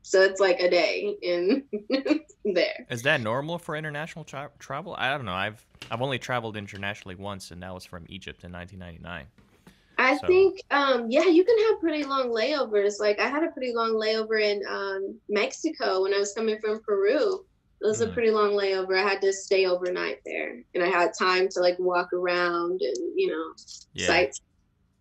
So 0.06 0.22
it's 0.22 0.38
like 0.38 0.60
a 0.60 0.70
day 0.70 1.16
in 1.20 1.64
there. 2.44 2.86
Is 2.88 3.02
that 3.02 3.20
normal 3.20 3.58
for 3.58 3.74
international 3.74 4.24
tra- 4.24 4.52
travel? 4.60 4.94
I 4.96 5.10
don't 5.10 5.24
know. 5.24 5.32
I've 5.32 5.66
I've 5.90 6.00
only 6.00 6.20
traveled 6.20 6.56
internationally 6.56 7.16
once, 7.16 7.50
and 7.50 7.60
that 7.64 7.74
was 7.74 7.84
from 7.84 8.04
Egypt 8.08 8.44
in 8.44 8.52
1999. 8.52 9.26
I 9.98 10.16
so. 10.18 10.26
think, 10.28 10.60
um, 10.70 11.10
yeah, 11.10 11.24
you 11.24 11.42
can 11.42 11.58
have 11.66 11.80
pretty 11.80 12.04
long 12.04 12.28
layovers. 12.28 13.00
Like 13.00 13.18
I 13.18 13.26
had 13.26 13.42
a 13.42 13.48
pretty 13.48 13.74
long 13.74 13.94
layover 13.94 14.40
in 14.40 14.62
um, 14.70 15.18
Mexico 15.28 16.02
when 16.02 16.14
I 16.14 16.20
was 16.20 16.32
coming 16.34 16.60
from 16.60 16.80
Peru. 16.82 17.44
It 17.82 17.84
was 17.84 18.00
mm. 18.00 18.08
a 18.08 18.12
pretty 18.12 18.30
long 18.30 18.52
layover. 18.52 18.96
I 18.96 19.02
had 19.02 19.20
to 19.22 19.32
stay 19.32 19.66
overnight 19.66 20.20
there, 20.24 20.62
and 20.76 20.84
I 20.84 20.86
had 20.86 21.14
time 21.18 21.48
to 21.48 21.58
like 21.58 21.80
walk 21.80 22.12
around 22.12 22.80
and 22.80 22.96
you 23.16 23.26
know 23.26 23.54
yeah. 23.92 24.06
sites. 24.06 24.40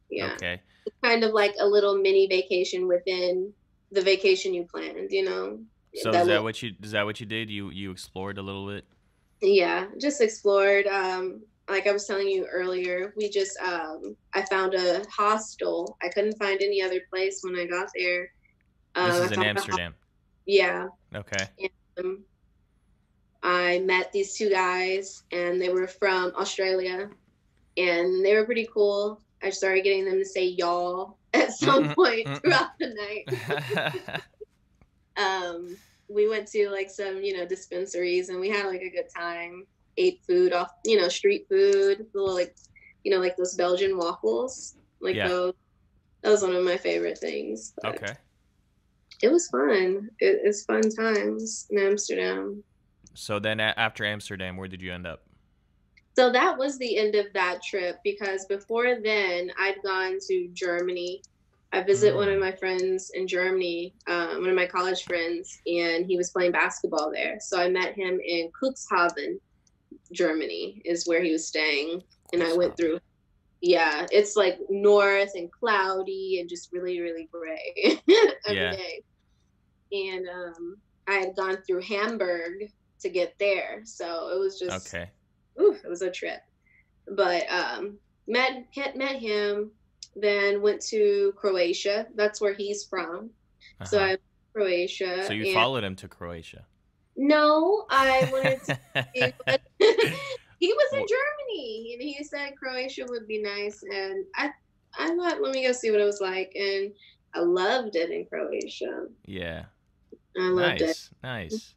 Yeah. 0.10 0.34
Okay. 0.34 0.60
It's 0.88 0.96
kind 1.04 1.24
of 1.24 1.32
like 1.32 1.54
a 1.60 1.68
little 1.68 1.96
mini 1.96 2.26
vacation 2.26 2.88
within 2.88 3.54
the 3.92 4.02
vacation 4.02 4.54
you 4.54 4.66
planned. 4.66 5.12
You 5.12 5.26
know. 5.26 5.60
So 5.96 6.12
that 6.12 6.22
is 6.22 6.28
that 6.28 6.44
what 6.44 6.62
you 6.62 6.74
is 6.84 6.92
that 6.92 7.06
what 7.06 7.20
you 7.20 7.26
did? 7.26 7.50
You 7.50 7.70
you 7.70 7.92
explored 7.92 8.38
a 8.38 8.42
little 8.42 8.68
bit. 8.68 8.86
Yeah, 9.42 9.86
just 10.00 10.22
explored. 10.22 10.88
Um, 10.88 11.42
like 11.70 11.88
I 11.88 11.92
was 11.92 12.06
telling 12.06 12.28
you 12.28 12.46
earlier, 12.46 13.14
we 13.16 13.30
just 13.30 13.58
um, 13.60 14.16
I 14.34 14.44
found 14.44 14.74
a 14.74 15.04
hostel. 15.10 15.98
I 16.02 16.10
couldn't 16.10 16.38
find 16.38 16.62
any 16.62 16.82
other 16.82 17.02
place 17.10 17.42
when 17.44 17.56
I 17.56 17.66
got 17.66 17.90
there. 17.96 18.32
Um, 18.96 19.12
this 19.12 19.32
is 19.32 19.32
in 19.32 19.44
Amsterdam. 19.44 19.96
yeah. 20.46 20.88
Okay. 21.14 21.48
And, 21.60 22.06
um, 22.06 22.24
I 23.44 23.80
met 23.80 24.12
these 24.12 24.34
two 24.34 24.50
guys, 24.50 25.24
and 25.32 25.62
they 25.62 25.70
were 25.70 25.88
from 25.88 26.34
Australia, 26.36 27.10
and 27.78 28.26
they 28.26 28.34
were 28.36 28.46
pretty 28.46 28.68
cool. 28.74 29.22
I 29.44 29.52
started 29.52 29.84
getting 29.84 30.06
them 30.06 30.18
to 30.18 30.26
say 30.26 30.46
y'all 30.46 31.18
at 31.36 31.52
some 31.52 31.94
point 31.94 32.28
throughout 32.40 32.78
the 32.80 32.94
night. 32.94 34.22
um, 35.18 35.78
we 36.08 36.28
went 36.30 36.48
to 36.50 36.70
like 36.70 36.90
some, 36.90 37.22
you 37.22 37.38
know, 37.38 37.46
dispensaries, 37.46 38.30
and 38.30 38.40
we 38.40 38.50
had 38.50 38.68
like 38.68 38.82
a 38.82 38.90
good 38.90 39.10
time. 39.16 39.66
Ate 39.98 40.22
food 40.28 40.52
off, 40.52 40.72
you 40.84 41.00
know, 41.00 41.08
street 41.08 41.48
food, 41.50 42.06
little 42.14 42.34
like, 42.34 42.56
you 43.06 43.12
know, 43.12 43.20
like 43.20 43.38
those 43.38 43.56
Belgian 43.56 43.98
waffles, 43.98 44.76
like 45.00 45.16
yeah. 45.16 45.28
those. 45.28 45.54
That 46.22 46.32
was 46.32 46.42
one 46.42 46.56
of 46.56 46.64
my 46.64 46.76
favorite 46.76 47.18
things. 47.18 47.74
Okay. 47.86 48.14
It 49.22 49.32
was 49.32 49.48
fun. 49.48 50.10
It, 50.20 50.42
it's 50.44 50.66
fun 50.66 50.82
times 50.82 51.68
in 51.70 51.80
Amsterdam. 51.80 52.64
So 53.14 53.40
then 53.40 53.60
after 53.60 54.04
Amsterdam, 54.04 54.58
where 54.58 54.68
did 54.68 54.82
you 54.82 54.92
end 54.92 55.08
up? 55.08 55.24
So 56.16 56.32
that 56.32 56.58
was 56.58 56.78
the 56.78 56.98
end 56.98 57.16
of 57.16 57.26
that 57.34 57.62
trip 57.62 58.00
because 58.04 58.46
before 58.46 58.96
then 59.04 59.52
I'd 59.60 59.82
gone 59.84 60.18
to 60.28 60.48
Germany. 60.54 61.22
I 61.74 61.84
visit 61.84 62.14
mm. 62.14 62.18
one 62.18 62.30
of 62.30 62.36
mm. 62.36 62.42
my 62.42 62.52
friends 62.54 63.12
in 63.14 63.28
Germany, 63.28 63.94
um, 64.08 64.40
one 64.40 64.50
of 64.50 64.56
my 64.56 64.66
college 64.66 65.04
friends, 65.04 65.60
and 65.68 66.06
he 66.06 66.16
was 66.16 66.30
playing 66.30 66.54
basketball 66.54 67.12
there. 67.12 67.38
So 67.42 67.60
I 67.60 67.70
met 67.70 67.96
him 67.96 68.22
in 68.26 68.50
Cuxhaven, 68.52 69.40
Germany, 70.14 70.82
is 70.86 71.06
where 71.06 71.22
he 71.22 71.34
was 71.34 71.46
staying, 71.46 72.02
and 72.32 72.42
I 72.42 72.54
went 72.54 72.78
through. 72.78 73.00
Yeah, 73.62 74.06
it's 74.12 74.38
like 74.38 74.60
north 74.70 75.32
and 75.36 75.52
cloudy 75.52 76.38
and 76.40 76.48
just 76.48 76.72
really, 76.72 77.02
really 77.02 77.28
gray 77.32 78.00
every 78.48 78.62
yeah. 78.62 78.72
day. 78.72 79.04
And 79.92 80.28
um, 80.30 80.78
I 81.08 81.14
had 81.16 81.36
gone 81.36 81.58
through 81.68 81.82
Hamburg 81.82 82.72
to 83.00 83.10
get 83.10 83.34
there. 83.40 83.82
So 83.84 84.30
it 84.30 84.40
was 84.40 84.60
just 84.60 84.94
okay. 84.94 85.10
Ooh, 85.60 85.78
it 85.84 85.88
was 85.88 86.02
a 86.02 86.12
trip. 86.12 86.42
But 87.10 87.50
um, 87.50 87.98
met 88.28 88.66
met 88.96 89.16
him, 89.18 89.72
then 90.16 90.62
went 90.62 90.82
to 90.88 91.34
Croatia. 91.36 92.08
That's 92.16 92.42
where 92.42 92.54
he's 92.54 92.84
from. 92.84 93.30
Uh-huh. 93.80 93.86
So 93.86 94.00
I 94.00 94.18
Croatia. 94.54 95.26
So 95.26 95.34
you 95.34 95.54
followed 95.54 95.84
him 95.84 95.96
to 95.98 96.08
Croatia. 96.08 96.66
No, 97.18 97.86
I 97.90 98.30
wanted 98.32 98.64
to. 98.64 98.80
he 100.60 100.74
was 100.74 100.94
in 100.94 101.06
Germany, 101.08 101.94
and 101.94 102.02
he 102.02 102.24
said 102.24 102.56
Croatia 102.58 103.06
would 103.08 103.28
be 103.28 103.42
nice, 103.42 103.84
and 103.84 104.26
I 104.36 104.52
I 104.98 105.08
thought 105.16 105.42
let 105.42 105.52
me 105.52 105.66
go 105.66 105.72
see 105.72 105.92
what 105.92 106.00
it 106.00 106.06
was 106.06 106.22
like, 106.22 106.54
and 106.56 106.92
I 107.34 107.40
loved 107.40 107.96
it 107.96 108.10
in 108.12 108.26
Croatia. 108.26 109.08
Yeah. 109.26 109.66
I 110.38 110.50
loved 110.50 110.82
nice, 110.82 110.82
it. 110.82 111.10
Nice. 111.24 111.76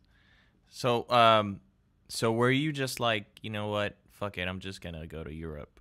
So, 0.69 1.09
um, 1.11 1.61
so 2.09 2.33
were 2.33 2.51
you 2.51 2.73
just 2.73 3.01
like, 3.01 3.27
you 3.43 3.51
know 3.51 3.69
what? 3.69 3.97
Fuck 4.11 4.39
it, 4.39 4.49
I'm 4.49 4.61
just 4.61 4.81
gonna 4.81 5.07
go 5.07 5.23
to 5.23 5.33
Europe. 5.33 5.81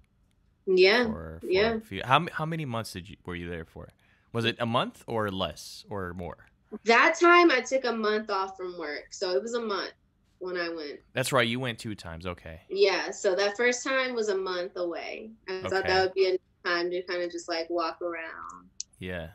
Yeah. 0.65 1.05
For, 1.05 1.38
for 1.41 1.48
yeah. 1.48 1.79
Few, 1.79 2.01
how 2.03 2.27
how 2.31 2.46
many 2.46 2.65
months 2.65 2.93
did 2.93 3.10
you 3.10 3.15
were 3.25 3.36
you 3.36 3.50
there 3.50 3.65
for? 3.65 3.89
Was 4.34 4.46
it 4.46 4.57
a 4.60 4.65
month 4.65 5.03
or 5.07 5.31
less 5.31 5.86
or 5.89 6.13
more? 6.13 6.38
That 6.84 7.15
time 7.19 7.50
I 7.50 7.62
took 7.62 7.86
a 7.86 7.93
month 7.93 8.29
off 8.29 8.57
from 8.57 8.77
work, 8.77 9.07
so 9.12 9.31
it 9.31 9.41
was 9.41 9.53
a 9.53 9.62
month 9.62 9.93
when 10.39 10.57
I 10.57 10.69
went. 10.69 11.00
That's 11.13 11.31
right. 11.31 11.48
You 11.48 11.60
went 11.60 11.79
two 11.79 11.96
times. 11.96 12.25
Okay. 12.25 12.62
Yeah. 12.69 13.12
So 13.12 13.36
that 13.36 13.55
first 13.55 13.84
time 13.84 14.13
was 14.13 14.29
a 14.29 14.38
month 14.38 14.75
away. 14.75 15.31
I 15.48 15.53
okay. 15.53 15.69
thought 15.69 15.88
that 15.88 16.03
would 16.03 16.13
be 16.13 16.27
a 16.27 16.67
time 16.67 16.91
to 16.91 17.01
kind 17.03 17.22
of 17.22 17.31
just 17.31 17.48
like 17.48 17.69
walk 17.69 18.01
around. 18.01 18.69
Yeah. 19.00 19.29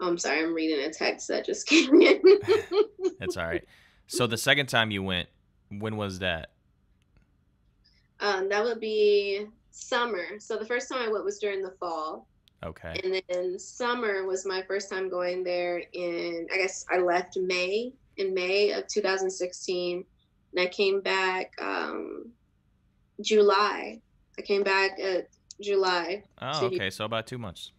Oh, 0.00 0.08
I'm 0.08 0.18
sorry. 0.18 0.42
I'm 0.42 0.54
reading 0.54 0.84
a 0.84 0.92
text 0.92 1.28
that 1.28 1.44
just 1.44 1.66
came 1.68 2.00
in. 2.00 2.20
That's 3.18 3.36
all 3.36 3.46
right. 3.46 3.64
So 4.06 4.26
the 4.26 4.38
second 4.38 4.66
time 4.66 4.90
you 4.90 5.02
went, 5.02 5.28
when 5.70 5.96
was 5.96 6.18
that? 6.20 6.50
Um, 8.20 8.48
that 8.48 8.64
would 8.64 8.80
be 8.80 9.46
summer. 9.70 10.38
So 10.38 10.56
the 10.56 10.64
first 10.66 10.88
time 10.88 11.02
I 11.02 11.12
went 11.12 11.24
was 11.24 11.38
during 11.38 11.62
the 11.62 11.72
fall. 11.80 12.26
Okay. 12.64 12.98
And 13.04 13.22
then 13.28 13.58
summer 13.58 14.24
was 14.24 14.46
my 14.46 14.62
first 14.62 14.90
time 14.90 15.10
going 15.10 15.44
there 15.44 15.82
in 15.92 16.46
I 16.52 16.56
guess 16.56 16.86
I 16.90 16.98
left 16.98 17.36
May 17.36 17.92
in 18.16 18.32
May 18.32 18.70
of 18.70 18.86
2016 18.86 20.04
and 20.52 20.60
I 20.60 20.68
came 20.68 21.00
back 21.00 21.52
um, 21.60 22.30
July. 23.20 24.00
I 24.38 24.42
came 24.42 24.62
back 24.62 24.98
at 24.98 25.28
July. 25.60 26.22
Oh, 26.40 26.66
okay. 26.66 26.90
So 26.90 27.04
about 27.04 27.26
2 27.26 27.38
months. 27.38 27.72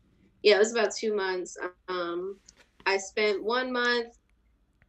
Yeah, 0.44 0.56
it 0.56 0.60
was 0.60 0.74
about 0.74 0.94
2 0.94 1.16
months. 1.16 1.58
Um, 1.88 2.38
I 2.86 2.98
spent 2.98 3.44
1 3.44 3.74
month 3.74 4.18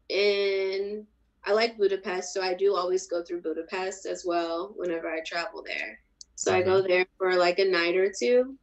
in 0.09 1.07
I 1.47 1.53
like 1.53 1.79
Budapest, 1.79 2.35
so 2.35 2.43
I 2.43 2.55
do 2.55 2.75
always 2.75 3.07
go 3.07 3.23
through 3.23 3.43
Budapest 3.43 4.05
as 4.05 4.25
well 4.27 4.75
whenever 4.77 5.09
I 5.09 5.21
travel 5.25 5.63
there. 5.65 6.01
So 6.35 6.51
mm-hmm. 6.51 6.61
I 6.61 6.63
go 6.63 6.79
mm-hmm. 6.81 6.89
there 6.89 7.07
for 7.19 7.37
like 7.37 7.61
a 7.61 7.65
night 7.65 7.97
or 7.97 8.13
two. 8.13 8.57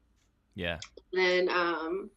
Yeah. 0.55 0.79
Then 1.13 1.49
um, 1.49 2.09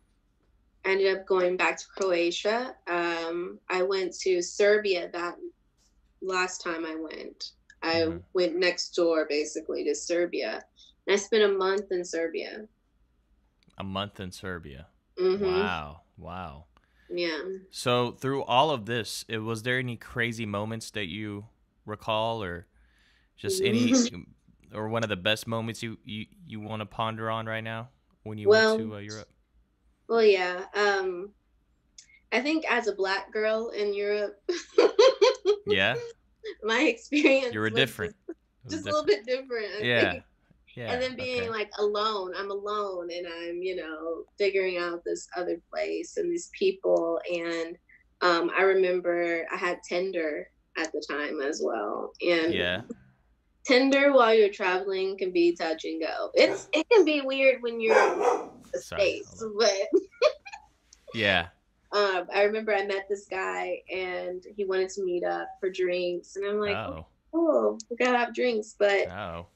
I 0.85 0.91
ended 0.91 1.17
up 1.17 1.27
going 1.27 1.57
back 1.57 1.79
to 1.79 1.85
Croatia. 1.97 2.75
Um, 2.89 3.59
I 3.71 3.83
went 3.83 4.15
to 4.21 4.43
Serbia 4.43 5.09
that 5.13 5.37
last 6.21 6.63
time 6.63 6.85
I 6.85 6.97
went. 6.97 7.53
I 7.83 7.95
mm-hmm. 7.95 8.19
went 8.35 8.57
next 8.57 8.91
door 8.91 9.27
basically 9.29 9.85
to 9.85 9.95
Serbia. 9.95 10.65
And 11.07 11.15
I 11.15 11.17
spent 11.17 11.45
a 11.45 11.49
month 11.49 11.93
in 11.93 12.05
Serbia. 12.05 12.67
A 13.79 13.85
month 13.85 14.19
in 14.19 14.33
Serbia. 14.33 14.87
Mm-hmm. 15.19 15.45
Wow. 15.45 16.01
Wow. 16.19 16.65
Yeah. 17.11 17.39
So 17.71 18.13
through 18.13 18.45
all 18.45 18.71
of 18.71 18.87
this, 18.87 19.25
it, 19.29 19.39
was 19.39 19.63
there 19.63 19.79
any 19.79 19.97
crazy 19.97 20.47
moments 20.47 20.91
that 20.93 21.07
you 21.07 21.47
recall, 21.85 22.43
or 22.43 22.67
just 23.37 23.63
any, 23.63 23.95
or 24.75 24.89
one 24.89 25.03
of 25.03 25.09
the 25.09 25.17
best 25.17 25.47
moments 25.47 25.83
you 25.83 25.99
you, 26.05 26.27
you 26.47 26.61
want 26.61 26.81
to 26.81 26.87
ponder 26.87 27.31
on 27.31 27.47
right 27.47 27.65
now 27.65 27.89
when 28.25 28.39
you 28.39 28.49
well, 28.49 28.77
went 28.77 28.91
to 28.91 28.97
uh, 28.97 28.99
Europe? 28.99 29.29
Well, 30.09 30.23
yeah. 30.23 30.65
Um, 30.75 31.31
I 32.33 32.41
think 32.41 32.65
as 32.71 32.87
a 32.87 32.95
black 32.95 33.33
girl 33.33 33.71
in 33.71 33.95
Europe. 33.95 34.41
yeah. 35.67 35.95
My 36.63 36.83
experience. 36.83 37.53
You 37.55 37.61
were 37.61 37.71
different. 37.71 38.15
Just, 38.69 38.71
just 38.71 38.83
a 38.83 38.91
little 38.91 39.05
bit 39.05 39.25
different. 39.25 39.67
I 39.81 39.83
yeah. 39.83 40.11
Think. 40.13 40.25
Yeah, 40.77 40.93
and 40.93 41.03
then 41.03 41.17
being 41.17 41.45
okay. 41.45 41.49
like 41.49 41.71
alone, 41.79 42.33
I'm 42.37 42.51
alone 42.51 43.09
and 43.11 43.27
I'm, 43.27 43.63
you 43.63 43.77
know, 43.77 44.25
figuring 44.37 44.77
out 44.77 45.03
this 45.05 45.27
other 45.35 45.59
place 45.73 46.19
and 46.19 46.31
these 46.31 46.51
people. 46.57 47.19
And 47.33 47.79
um, 48.21 48.51
I 48.57 48.63
remember 48.63 49.47
I 49.51 49.57
had 49.57 49.79
Tinder 49.89 50.51
at 50.77 50.93
the 50.93 51.03
time 51.11 51.41
as 51.41 51.63
well. 51.65 52.13
And 52.21 52.53
yeah. 52.53 52.83
Tinder 53.67 54.13
while 54.13 54.35
you're 54.35 54.51
traveling 54.51 55.17
can 55.17 55.33
be 55.33 55.57
touch 55.57 55.85
and 55.85 56.01
go. 56.01 56.31
It's 56.35 56.69
it 56.75 56.87
can 56.91 57.07
be 57.07 57.23
weird 57.23 57.63
when 57.63 57.81
you're 57.81 57.97
in 58.13 58.19
the 58.73 58.79
Sorry, 58.79 59.23
States, 59.23 59.43
but 59.59 59.73
Yeah. 61.15 61.49
um, 61.93 62.27
I 62.33 62.43
remember 62.43 62.75
I 62.75 62.85
met 62.85 63.07
this 63.09 63.27
guy 63.27 63.81
and 63.91 64.45
he 64.57 64.67
wanted 64.67 64.91
to 64.91 65.05
meet 65.05 65.25
up 65.25 65.49
for 65.59 65.71
drinks, 65.71 66.37
and 66.37 66.45
I'm 66.47 66.61
like, 66.61 66.77
oh, 66.77 67.07
oh 67.33 67.79
we 67.91 67.97
gotta 67.97 68.19
have 68.19 68.35
drinks, 68.35 68.77
but 68.79 69.09
oh. 69.09 69.47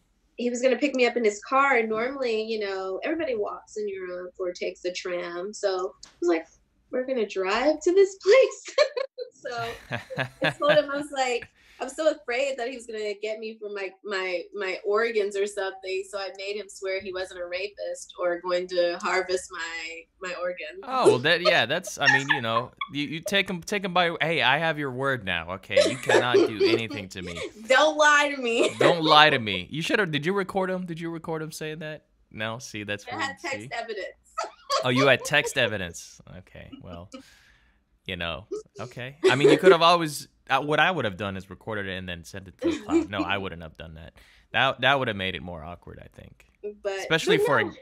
He 0.41 0.49
was 0.49 0.63
gonna 0.63 0.79
pick 0.79 0.95
me 0.95 1.07
up 1.07 1.17
in 1.17 1.25
his 1.25 1.41
car. 1.43 1.77
And 1.77 1.89
normally, 1.89 2.43
you 2.43 2.61
know, 2.61 2.99
everybody 3.05 3.37
walks 3.37 3.77
in 3.77 3.87
Europe 3.89 4.33
or 4.39 4.53
takes 4.53 4.85
a 4.87 4.93
tram, 4.93 5.53
so 5.53 5.95
I 6.07 6.09
was 6.21 6.29
like, 6.29 6.47
we're 6.91 7.07
gonna 7.07 7.29
drive 7.29 7.81
to 7.81 7.95
this 7.95 8.17
place. 8.25 8.77
so 9.35 9.69
I 10.43 10.51
told 10.51 10.73
him 10.73 10.91
I 10.91 10.97
was 10.97 11.13
like, 11.13 11.47
I'm 11.81 11.89
so 11.89 12.11
afraid 12.11 12.59
that 12.59 12.69
he 12.69 12.77
was 12.77 12.87
gonna 12.87 13.15
get 13.23 13.39
me 13.39 13.59
for 13.59 13.71
my 13.71 13.91
my 14.05 14.43
my 14.55 14.79
organs 14.85 15.37
or 15.37 15.47
something. 15.47 16.05
So 16.11 16.19
I 16.19 16.29
made 16.37 16.57
him 16.57 16.67
swear 16.69 17.01
he 17.01 17.13
wasn't 17.13 17.41
a 17.41 17.47
rapist 17.47 18.13
or 18.21 18.41
going 18.41 18.69
to 18.69 18.99
harvest 19.01 19.51
my 19.51 20.29
my 20.29 20.35
organs. 20.35 20.81
Oh 20.83 21.09
well, 21.09 21.19
that 21.21 21.41
yeah, 21.41 21.67
that's. 21.67 21.99
I 21.99 22.07
mean, 22.17 22.29
you 22.29 22.43
know, 22.43 22.71
you, 22.93 23.05
you 23.05 23.21
take 23.21 23.49
him 23.49 23.63
take 23.63 23.85
him 23.85 23.95
by. 23.95 24.15
Hey, 24.21 24.43
I 24.43 24.59
have 24.59 24.79
your 24.79 24.91
word 24.91 25.25
now. 25.25 25.53
Okay, 25.55 25.79
you 25.89 25.97
cannot 25.97 26.35
do 26.35 26.59
anything 26.63 27.09
to 27.11 27.23
me. 27.23 27.39
Don't 27.67 27.97
lie 27.97 28.33
to 28.35 28.41
me. 28.41 28.75
Don't 28.79 29.03
lie 29.03 29.31
to 29.31 29.39
me. 29.39 29.67
You 29.71 29.83
should 29.83 29.99
have. 29.99 30.11
Did 30.11 30.27
you 30.27 30.33
record 30.33 30.71
him? 30.71 30.87
Did 30.87 31.01
you 31.01 31.11
record 31.11 31.43
him 31.43 31.53
saying 31.53 31.79
that? 31.79 32.05
No. 32.31 32.59
See, 32.59 32.85
that's. 32.85 33.07
I 33.11 33.15
had 33.17 33.37
text 33.41 33.59
see? 33.59 33.71
evidence. 33.73 34.07
oh, 34.85 34.91
you 34.91 35.07
had 35.07 35.25
text 35.25 35.57
evidence. 35.57 36.21
Okay, 36.39 36.71
well, 36.83 37.11
you 38.11 38.17
know, 38.17 38.47
okay. 38.81 39.17
I 39.31 39.37
mean, 39.37 39.51
you 39.51 39.57
could 39.57 39.71
have 39.71 39.83
always 39.91 40.27
uh, 40.51 40.61
what 40.61 40.81
I 40.81 40.91
would 40.91 41.05
have 41.05 41.17
done 41.17 41.37
is 41.37 41.49
recorded 41.49 41.87
it 41.87 41.97
and 41.97 42.09
then 42.09 42.25
sent 42.25 42.49
it 42.49 42.61
to 42.61 42.71
the 42.73 42.79
cloud. 42.81 43.09
No, 43.09 43.21
I 43.21 43.39
wouldn't 43.39 43.63
have 43.63 43.77
done 43.77 43.95
that. 43.95 44.15
That 44.53 44.81
that 44.81 44.99
would 44.99 45.07
have 45.07 45.17
made 45.17 45.37
it 45.37 45.43
more 45.43 45.63
awkward, 45.63 46.03
I 46.03 46.09
think. 46.21 46.47
But 46.83 46.99
especially 46.99 47.37
but 47.37 47.47
for 47.47 47.63
no, 47.63 47.73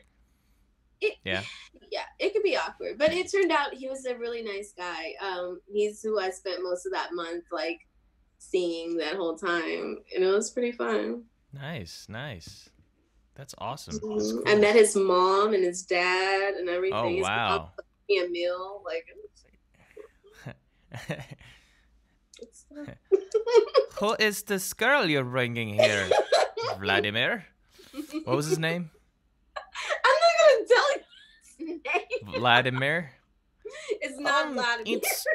it, 1.01 1.15
yeah, 1.25 1.43
yeah, 1.91 2.03
it 2.19 2.35
could 2.35 2.43
be 2.43 2.59
awkward. 2.59 2.99
But 2.99 3.15
it 3.15 3.33
turned 3.33 3.51
out 3.51 3.73
he 3.73 3.89
was 3.89 4.05
a 4.05 4.17
really 4.17 4.43
nice 4.43 4.75
guy. 4.77 5.15
Um, 5.23 5.61
he's 5.67 6.03
who 6.03 6.21
I 6.21 6.29
spent 6.29 6.63
most 6.63 6.85
of 6.85 6.93
that 6.93 7.15
month 7.15 7.45
like 7.51 7.87
seeing 8.37 8.99
that 8.99 9.15
whole 9.15 9.39
time, 9.39 9.99
and 10.15 10.23
it 10.23 10.31
was 10.31 10.51
pretty 10.51 10.73
fun. 10.73 11.23
Nice, 11.55 12.07
nice. 12.11 12.69
That's 13.35 13.55
awesome. 13.57 13.99
Mm-hmm. 13.99 14.19
That's 14.19 14.33
cool. 14.33 14.43
I 14.47 14.55
met 14.57 14.75
his 14.75 14.95
mom 14.95 15.55
and 15.55 15.65
his 15.65 15.85
dad 15.85 16.55
and 16.55 16.69
everything. 16.69 17.23
Oh 17.23 17.23
wow! 17.23 17.71
Me 18.11 18.23
a 18.23 18.29
meal 18.29 18.83
like. 18.85 19.07
Who 23.99 24.15
is 24.19 24.43
this 24.45 24.73
girl 24.73 25.07
you're 25.07 25.25
bringing 25.25 25.75
here? 25.75 26.09
Vladimir? 26.79 27.45
What 28.25 28.37
was 28.37 28.47
his 28.47 28.59
name? 28.59 28.91
I'm 30.05 30.17
not 30.23 30.35
gonna 30.41 30.67
tell 30.69 30.93
you 30.93 31.01
his 31.59 31.69
name. 31.69 32.35
Vladimir? 32.41 33.11
It's 34.01 34.19
not 34.19 34.47
um, 34.47 34.55
Vladimir. 34.55 34.99
It's, 34.99 35.27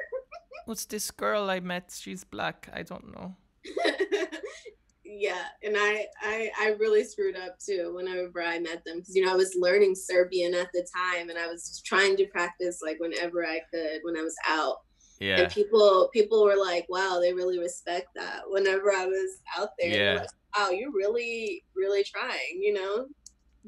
what's 0.66 0.86
this 0.86 1.12
girl 1.12 1.50
I 1.50 1.60
met? 1.60 1.94
She's 1.98 2.24
black. 2.24 2.70
I 2.74 2.84
don't 2.84 3.14
know. 3.14 3.36
yeah, 5.04 5.46
and 5.64 5.76
I, 5.78 6.08
I 6.22 6.50
I 6.60 6.68
really 6.80 7.04
screwed 7.04 7.36
up 7.36 7.58
too 7.60 7.94
whenever 7.96 8.42
I 8.42 8.60
met 8.60 8.84
them 8.86 9.00
because 9.00 9.16
you 9.16 9.26
know 9.26 9.32
I 9.32 9.36
was 9.36 9.56
learning 9.60 9.96
Serbian 9.96 10.54
at 10.54 10.72
the 10.74 10.86
time 10.96 11.30
and 11.30 11.38
I 11.38 11.48
was 11.48 11.82
trying 11.86 12.18
to 12.18 12.28
practice 12.28 12.80
like 12.82 13.00
whenever 13.00 13.46
I 13.46 13.60
could 13.72 14.00
when 14.04 14.18
I 14.18 14.22
was 14.22 14.36
out 14.48 14.78
yeah. 15.20 15.42
And 15.42 15.52
people 15.52 16.10
people 16.14 16.44
were 16.44 16.58
like, 16.58 16.86
wow, 16.90 17.20
they 17.22 17.34
really 17.34 17.60
respect 17.60 18.08
that. 18.16 18.42
Whenever 18.48 18.92
I 18.92 19.06
was 19.06 19.38
out 19.58 19.70
there, 19.80 19.90
yeah. 19.90 20.20
Like, 20.22 20.30
wow, 20.58 20.70
you're 20.70 20.92
really, 20.92 21.64
really 21.76 22.04
trying, 22.04 22.60
you 22.60 22.74
know? 22.74 23.08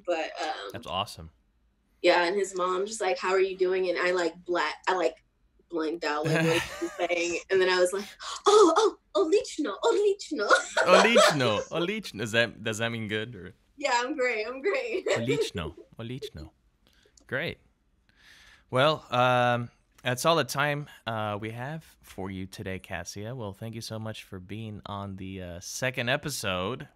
But 0.06 0.32
um 0.42 0.70
That's 0.72 0.88
awesome. 0.88 1.30
Yeah, 2.02 2.24
and 2.26 2.36
his 2.36 2.56
mom 2.56 2.86
just 2.86 3.02
like, 3.02 3.18
How 3.18 3.30
are 3.30 3.40
you 3.40 3.58
doing? 3.58 3.90
And 3.90 3.98
I 3.98 4.12
like 4.12 4.34
black 4.46 4.76
I 4.88 4.96
like 4.96 5.16
blanked 5.70 6.04
out 6.04 6.26
like 6.26 6.46
what 6.46 6.62
he 6.62 6.86
was 6.86 6.92
saying. 7.10 7.40
And 7.50 7.60
then 7.62 7.70
I 7.70 7.80
was 7.80 7.94
like, 7.94 8.06
Oh, 8.46 8.74
oh, 8.78 8.98
Olichno, 9.16 9.74
Olichno. 9.84 10.50
Olichno. 10.86 11.68
Olichno. 11.70 12.20
Does 12.20 12.32
that 12.34 12.64
does 12.64 12.80
that 12.80 12.92
mean 12.92 13.08
good 13.08 13.36
or 13.36 13.54
Yeah, 13.78 13.94
I'm 13.96 14.16
great. 14.16 14.46
I'm 14.48 14.62
great. 14.62 15.08
Olichno. 15.08 15.74
Olichno. 16.00 16.50
Great. 17.28 17.58
Well, 18.70 19.06
um, 19.10 19.70
that's 20.06 20.24
all 20.24 20.36
the 20.36 20.44
time 20.44 20.86
uh, 21.08 21.36
we 21.42 21.50
have 21.50 21.84
for 22.04 22.30
you 22.30 22.46
today, 22.46 22.78
Cassia. 22.78 23.34
Well, 23.34 23.54
thank 23.54 23.74
you 23.74 23.82
so 23.82 23.98
much 23.98 24.24
for 24.24 24.40
being 24.40 24.82
on 24.86 25.16
the 25.16 25.42
uh, 25.42 25.60
second 25.62 26.10
episode 26.10 26.88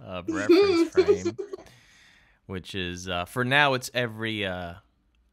of 0.00 0.28
Reference 0.28 0.90
Frame, 0.90 1.36
which 2.46 2.74
is 2.74 3.08
uh, 3.08 3.24
for 3.24 3.44
now 3.44 3.74
it's 3.74 3.88
every 3.94 4.44
uh, 4.44 4.74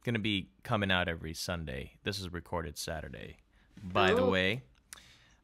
gonna 0.06 0.19
be 0.19 0.50
coming 0.62 0.91
out 0.91 1.08
every 1.08 1.34
Sunday. 1.34 1.93
This 2.04 2.19
is 2.19 2.32
recorded 2.32 2.78
Saturday, 2.78 3.38
by 3.82 4.12
oh. 4.12 4.15
the 4.15 4.26
way. 4.26 4.62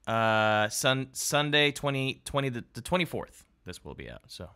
Uh, 0.05 0.69
sun 0.69 1.07
Sunday 1.13 1.71
20, 1.71 2.21
20 2.23 2.49
the 2.49 2.81
twenty 2.83 3.05
fourth. 3.05 3.45
This 3.65 3.83
will 3.83 3.95
be 3.95 4.11
out. 4.11 4.21
So 4.27 4.47